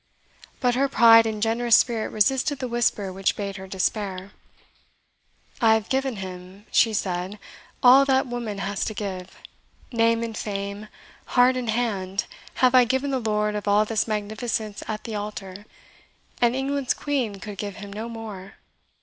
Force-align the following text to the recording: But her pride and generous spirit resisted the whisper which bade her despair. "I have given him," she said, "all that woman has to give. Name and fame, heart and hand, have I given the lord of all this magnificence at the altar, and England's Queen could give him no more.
But 0.59 0.73
her 0.73 0.89
pride 0.89 1.27
and 1.27 1.43
generous 1.43 1.75
spirit 1.75 2.09
resisted 2.09 2.57
the 2.57 2.67
whisper 2.67 3.13
which 3.13 3.35
bade 3.35 3.57
her 3.57 3.67
despair. 3.67 4.31
"I 5.61 5.75
have 5.75 5.89
given 5.89 6.15
him," 6.15 6.65
she 6.71 6.91
said, 6.91 7.37
"all 7.83 8.03
that 8.05 8.25
woman 8.25 8.57
has 8.57 8.83
to 8.85 8.95
give. 8.95 9.37
Name 9.91 10.23
and 10.23 10.35
fame, 10.35 10.87
heart 11.37 11.55
and 11.55 11.69
hand, 11.69 12.25
have 12.55 12.73
I 12.73 12.83
given 12.83 13.11
the 13.11 13.19
lord 13.19 13.53
of 13.53 13.67
all 13.67 13.85
this 13.85 14.07
magnificence 14.07 14.81
at 14.87 15.03
the 15.03 15.13
altar, 15.13 15.67
and 16.41 16.55
England's 16.55 16.95
Queen 16.95 17.35
could 17.35 17.59
give 17.59 17.75
him 17.75 17.93
no 17.93 18.09
more. 18.09 18.55